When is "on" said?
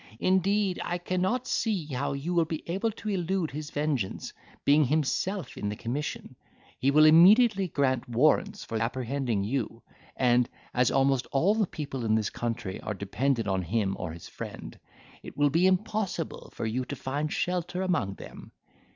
13.47-13.61